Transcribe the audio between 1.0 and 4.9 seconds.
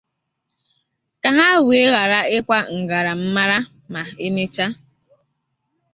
ka ha wee ghara ịkwa ngarammara ma e mechaa.